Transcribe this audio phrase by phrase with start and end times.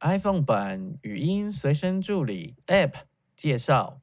[0.00, 2.92] iPhone 版语音随身助理 App
[3.34, 3.98] 介绍。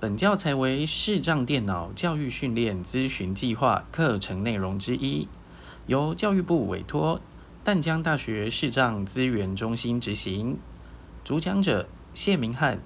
[0.00, 5.28] 本教材为视障电脑教育训练咨询计划课程内容之一，
[5.86, 7.20] 由教育部委托
[7.62, 10.58] 淡江大学视障资源中心执行。
[11.22, 12.80] 主讲者谢明翰。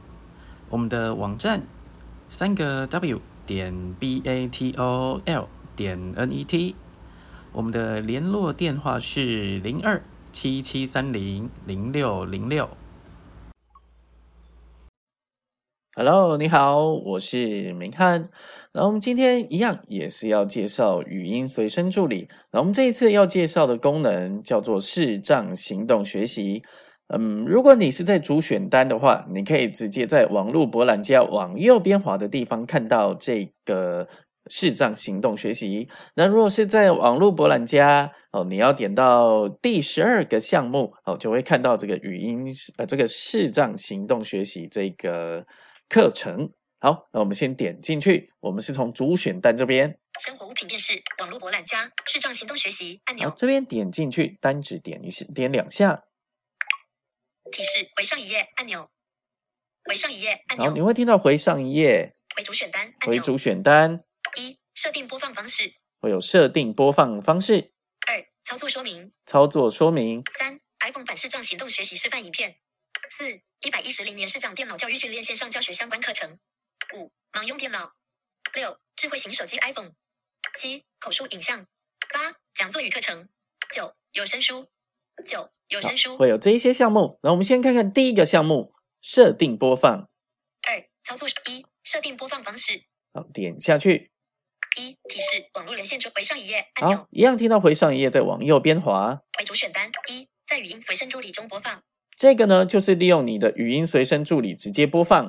[0.68, 1.62] 我们的网站
[2.28, 6.76] 三个 W 点 B A T O L 点 N E T。
[7.52, 10.02] 我们的联络电话是零二。
[10.38, 12.68] 七七三零零六零六
[15.94, 18.28] ，Hello，你好，我是明翰。
[18.70, 22.28] 然后我们今天一样也是要介绍语音随身助理。
[22.52, 26.62] 那我们这一次要介绍的功能叫做视障行动学习。
[27.08, 34.06] 嗯，如果你是在主选单的话，你可以直接在网络博览家往右边滑的地方看到这个。
[34.48, 35.88] 视障行动学习。
[36.14, 42.44] 那如果是在网络博览家哦，你要点到第十二个项目哦，就会看到这个语音
[42.76, 45.46] 呃，这个视障行动学习这个
[45.88, 46.50] 课程。
[46.78, 48.30] 好，那我们先点进去。
[48.40, 53.32] 我们是从主选单这边，生活物品辨识，网络博览家，视障行动学习按钮。
[53.34, 56.04] 这边点进去，单指点一下，点两下。
[57.50, 58.90] 提示：回上一页按钮。
[59.84, 60.66] 回上一页按钮。
[60.66, 62.14] 好，你会听到回上一页。
[62.36, 62.92] 回主选单。
[63.06, 64.04] 回主选单。
[64.36, 67.72] 一、设定播放方式会有设定播放方式。
[68.46, 70.22] 二、操作说明操作说明。
[70.38, 72.56] 三、iPhone 版视障行动学习示范影片。
[73.10, 76.38] 四、一百一十零年视障电脑教育训练线上教学相关课程。
[76.94, 77.94] 五、盲用电脑。
[78.54, 79.92] 六、智慧型手机 iPhone。
[80.54, 81.66] 七、口述影像。
[82.14, 83.28] 八、讲座与课程。
[83.74, 84.68] 九、有声书。
[85.26, 87.18] 九、有声书会有这一些项目。
[87.24, 90.08] 那我们先看看第一个项目：设定播放。
[90.68, 92.84] 二、操作一、设定播放方式。
[93.12, 94.12] 好，点下去。
[94.76, 99.18] 一提示网络连线中回上一页按钮，一样听到回上一页，再往右边滑。
[99.38, 101.82] 回主选单一，在语音随身助理中播放。
[102.16, 105.24] 这个呢，就是利用你的语音随身助理直接播放。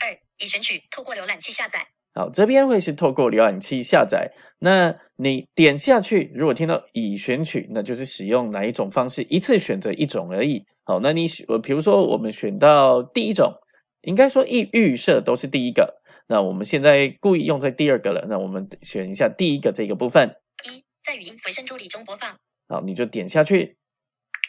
[0.00, 1.86] 二已选取透过浏览器下载。
[2.14, 4.30] 好，这边会是透过浏览器下载。
[4.58, 10.64] 那你点下去，如果听到已选取，那就是使用哪一种方式，一次选择一种而已。
[10.84, 13.54] 好，那你我，比如说我们选到第一种，
[14.02, 15.99] 应该说预预设都是第一个。
[16.30, 20.36] 那我们现在故意用在第二个了，那我们选一下第一个这个部分。
[20.62, 22.38] 一，在语音随身助理中播放。
[22.68, 23.76] 好，你就点下去。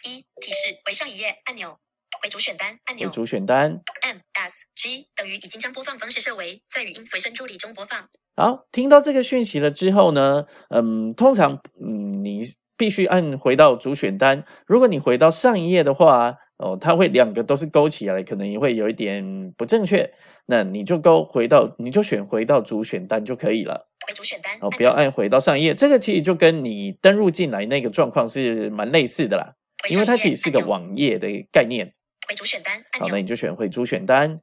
[0.04, 1.76] 一，提示回上一页按钮，
[2.22, 3.10] 回主选单按钮。
[3.10, 3.80] 主选单。
[4.02, 8.08] M S G 等于已经将播放方式设为在语音随身助理中播放。
[8.36, 12.42] 好，听到这个讯息了之后呢，嗯，通常嗯你
[12.76, 14.44] 必须按回到主选单。
[14.68, 16.36] 如果你回到上一页的话。
[16.58, 20.08] 哦，它会两个都是勾起来，可能也会有一点不正确。
[20.46, 23.88] 那你就勾回到，你就选回到主选单就可以了。
[24.06, 25.74] 回主选单，哦，不要按回到上一页。
[25.74, 29.54] 这个其实就跟你登录进来那个状况是蛮类似的啦，
[29.88, 31.92] 因为它其实是个网页的概念。
[32.28, 34.38] 回主选单，好，那你就选回主选单。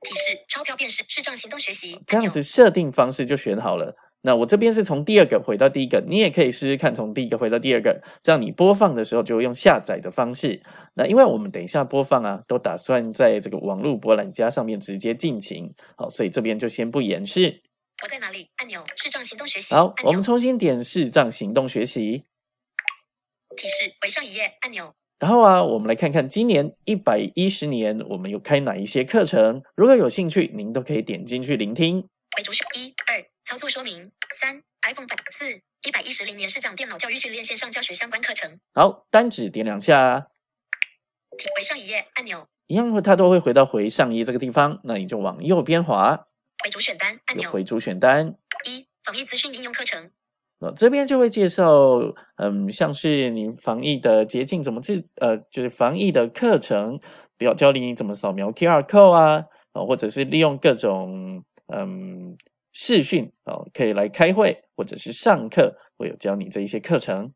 [0.00, 2.00] 提示：钞票辨识视障行动学习。
[2.06, 3.94] 这样子设定方式就选好了。
[4.24, 10.62] 那我这边是从第二个回到第一个，你也可以试试看从第一个回到第二个，这样你播放的时候就用下载的方式。
[10.94, 17.60] 那因为我们等一下播放啊，都打算在这个网络博览家上面直接进行，好，所以这边就先不演示。
[18.02, 18.48] 我在哪里？
[18.56, 19.74] 按钮视障行动学习。
[19.74, 22.24] 好，我们重新点视障行动学习。
[23.56, 24.92] 提示回上一页按钮。
[25.18, 32.08] 然后啊，我们来看看今年一百一十年我们有开哪一些课程，如果有兴趣，您都可以点进去聆听。
[32.36, 33.31] 为主选一二。
[33.52, 38.58] 操作说明三，iPhone 版四一百一十零年市长电脑教育训练线上教学相关课程。
[38.72, 40.28] 好，单指点两下，
[41.54, 46.28] 回上一页按钮，一样会它都会回到回上一页这个地方，那你就往右边滑，
[46.64, 50.10] 回主选单按钮，回主选单一，防疫资讯应用课程。
[50.60, 52.00] 那这边就会介绍，
[52.36, 56.98] 嗯，像是你防疫的捷径怎么治，呃，就是防疫的课程，
[57.36, 62.34] 比较教你怎么扫描 QR code 啊，啊，或者是利用各种，嗯。
[62.72, 67.34] 视讯哦，可以来开会或者是上课，会有教你这一些课程。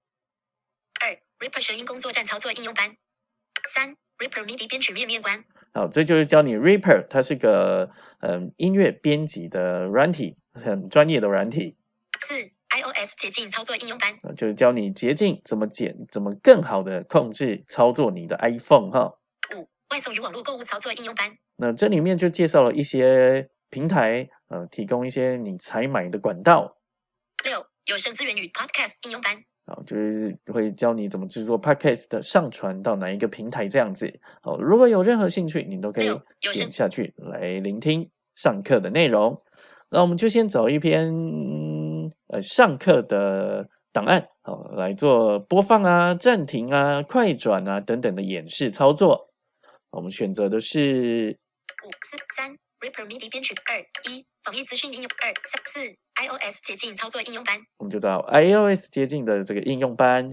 [1.01, 2.97] 二，Reaper 声音工作站操作应用班。
[3.75, 5.45] 三，Reaper MIDI 编曲面面观。
[5.75, 7.91] 好，这就是教你 Reaper，它是个
[8.21, 11.77] 嗯音乐编辑的软体，很专业的软体。
[12.27, 12.35] 四
[12.71, 14.17] ，iOS 捷径操作应用班。
[14.35, 19.19] 就是教你捷径怎么剪，怎么更好的控制操作你的 iPhone 哈。
[19.55, 21.37] 五，外送与网络购物操作应用班。
[21.57, 23.51] 那这里面就介绍了一些。
[23.69, 26.77] 平台呃，提供一些你采买的管道。
[27.45, 34.21] 六有声资源与 Podcast 应用班，好，就是会教你怎么制作 Podcast 的上传到哪一个平台这样子。
[34.43, 36.11] 好，如果有任何兴趣，你都可以
[36.53, 39.41] 点下去来聆听上课的内容。
[39.91, 41.13] 那我们就先走一篇
[42.29, 49.33] 呃上课的档案好来做播放啊、暂停啊、快转啊等等的演示操作。
[49.91, 51.39] 我们选择的是
[51.85, 52.51] 五四三
[52.81, 55.81] Reaper MIDI 编曲二一防疫资讯应用二三四
[56.23, 60.31] iOS 捷径操作应用班我们就找 iOS 接近的这个应用班，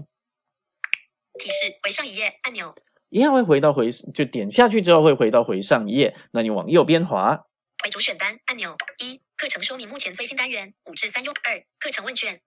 [1.36, 2.72] 提示回上一页按钮
[3.08, 6.16] 一样会回到回，就点下去之后会回到回上一页。
[6.32, 7.36] 那你往右边滑，
[7.82, 12.40] 回主选单按钮一课程说明目前最新单元五至三用二课程问卷。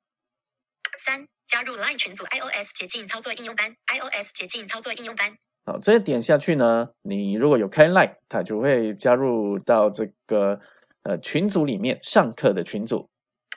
[0.97, 5.37] 三加入 Line 群组 iOS 捷径操作应用班 iOS 捷径操作应用班。
[5.65, 10.61] 好，这点下去呢，你如果有开 Line，它就会加入到这个
[11.07, 13.09] 呃群组里面上课的群组。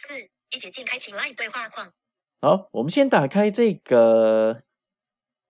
[0.06, 0.14] 四
[0.50, 1.92] 一捷径开启 Line 对话框
[2.40, 4.62] 好，我们先打开这个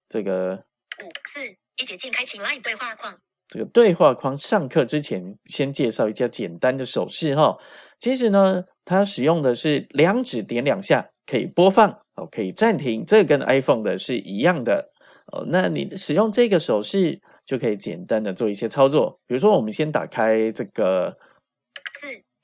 [0.09, 0.65] 这个
[1.05, 3.19] 五四一捷径开启 Line 对话框
[3.49, 4.37] 这个对话框。
[4.37, 7.57] 上课之前先介绍一下简单的手势哈。
[7.99, 14.91] 其实呢，它使用的是两指点两下可以播放哦，可以暂停，这个跟 iPhone 的是一样的
[15.33, 15.45] 哦。
[15.49, 21.30] 那你使用这个手势就可以简单的做一些操作，比如说我们先打开这个四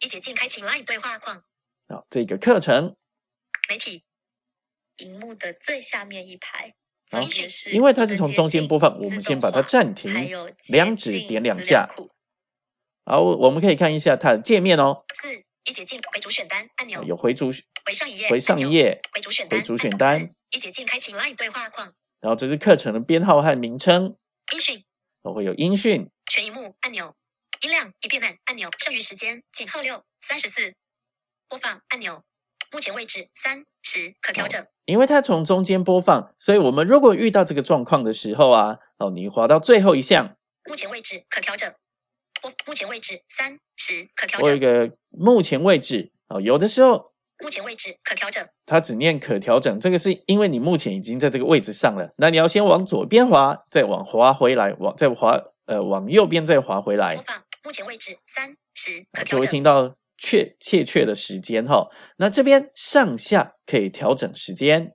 [0.00, 1.42] 一捷径开启 Line 对话框。
[1.88, 2.96] 好这个课程。
[3.68, 4.04] 媒体
[4.98, 6.74] 荧幕的最下面一排，
[7.72, 11.88] 因为它是从中间播放，我们先把它暂停还有，两指点两下。
[13.04, 17.02] 好，我们可以看一下它的界面哦，四一捷径回主选单按钮。
[17.02, 17.50] 有回主
[17.84, 20.20] 回上一页回上一页，回主选单回主选单。
[20.20, 21.92] 四一捷径开启 Line 对话框。
[22.20, 24.16] 然后这是课程的编号和名称，
[24.52, 24.84] 音讯。
[25.22, 27.14] 我会有音讯，全荧幕按钮，
[27.62, 30.74] 音量一变暗按钮，剩余时间井号六三十四，
[31.48, 32.22] 播放按钮，
[32.70, 40.36] 目前位置三十可调整，因为它从中间播放，所以我们如果遇到这个状况的时候啊，哦，你滑到最后一项，
[40.68, 41.72] 目前位置可调整，
[42.42, 61.90] 播目前位置三十可调整我有一，个目前位置，哦，有的时候目前位置可调整，它只念可调整，这个是因为你目前已经在这个位置上了，那你要先往左边滑，再往滑回来，往再滑呃往右边再滑回来播，放目前位置三十可就会，听到确切确的时间哈。
[62.18, 64.94] 那这边上下可以调整时间，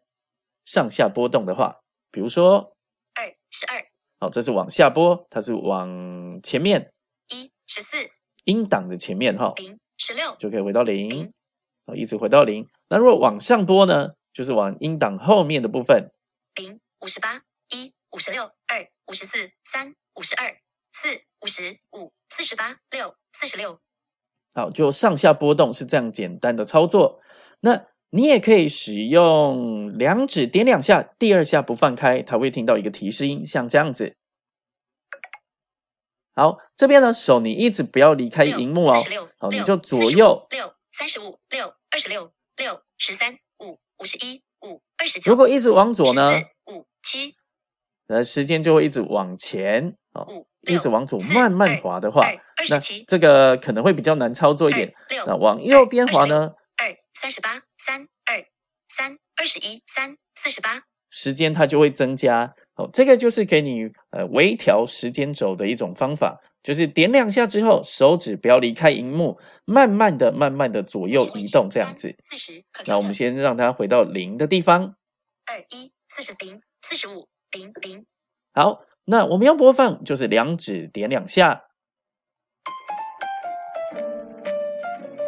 [0.63, 2.77] 上下波动的话，比如说，
[3.13, 3.85] 二十二
[4.21, 6.93] 哦，这是往下拨，它是往前面
[7.27, 8.09] 一十四
[8.45, 11.33] 音档的前面哈，零十六就可以回到零零，
[11.87, 12.65] 哦，一直回到零。
[12.87, 16.09] 那如果往上拨呢，就是往音档后面的部分，
[16.55, 20.57] 零五十八一五十六二五十四三五十二
[20.93, 23.81] 四五十五四十八六四十六。
[24.53, 27.21] 好，就上下波动是这样简单的操作。
[27.59, 34.15] 那你也可以使用两指点两下，第二下不放开，它会听到一个提示音，像这样子。
[36.33, 39.01] 好，这边呢，手你一直不要离开荧幕哦。
[39.37, 40.47] 好，你就左右。
[40.49, 45.29] 六三十五六二十六六十三五五十一五二十九。
[45.29, 46.31] 如果一直往左呢，
[46.67, 47.35] 五七
[48.07, 52.27] 呃，时间就会一直往前哦，五一直往左慢慢滑的话
[52.69, 54.93] 那这个可能会比较难操作一点。
[55.25, 58.43] 那往右边滑呢，二三十八三二
[58.87, 62.53] 三二十一三四十八时间它就会增加。
[62.75, 72.15] 哦，这个就是给你呃微调时间轴的一种方法，就是点两下之后，手指不要离开荧幕，慢慢的、慢慢的左右移动这样子。
[72.21, 74.95] 四十那我们先让它回到零的地方。
[75.45, 78.05] 二一四十零四十五零零
[78.53, 78.79] 好，
[79.11, 81.65] 那我们要播放就是两指点两下，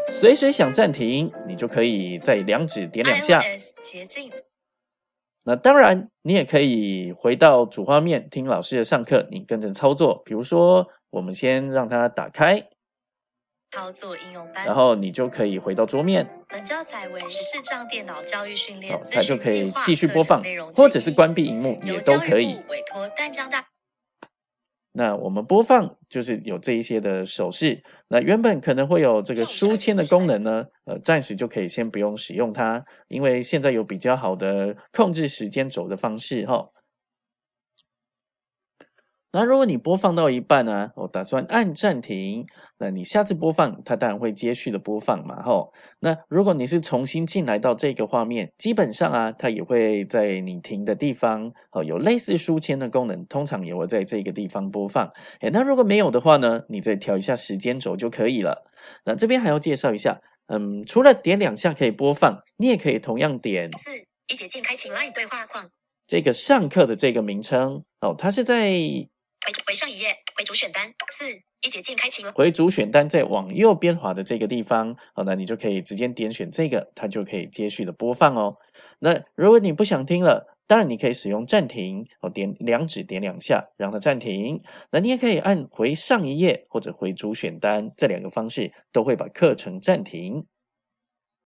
[0.09, 3.43] 随时想暂停，你就可以在两指点两下。
[5.45, 10.21] 那当然，你也可以回到主画面听老师的上课，你跟着操作。
[10.23, 12.69] 比如说，我们先让它打开，
[13.71, 20.41] 操作应用班，然后你就可以回到桌面，本教材为视障电脑教育训练它就可以继续播放
[20.73, 22.53] 或者是一关闭荧幕也都可以。
[22.53, 23.65] 部委托淡江大
[24.95, 36.63] 那我们播放就是有这一些的手势，那原本可能会有这个书签的功能呢，呃，暂时就可以先不用使用它，因为现在有比较好的控制时间轴的方式哈。
[39.35, 42.45] 那如果你播放到一半呢、我打算按暂停，
[42.77, 45.73] 那你下次播放，它当然会接续的播放嘛，吼。
[46.01, 55.11] 那如果你是重新进来到这个画面，基本上啊，它也会在你停的地方，哦，有类似书签的功能，通常也会在这个地方播放。
[55.41, 58.63] 诶，那如果没有的话呢，你再调一下时间轴就可以了。
[59.03, 63.89] 那这边还要介绍一下，嗯，除了点两下可以播放，你也可以同样点四
[64.27, 65.67] 一节键开启 Line 对话框，
[66.05, 68.69] 这个上课的这个名称，哦，它是在
[69.45, 71.25] 回回上一页，回主选单四
[71.61, 78.55] 一节键开启回主选单在往右边滑的这个地方，好，那你就可以直接点选这个，它就可以接续的播放哦。
[78.99, 84.61] 那如果你不想听了，当然你可以使用暂停哦，点两指点两下让它暂停。
[84.91, 90.45] 那你也可以按回上一页或者回主选单，这两个方式都会把课程暂停。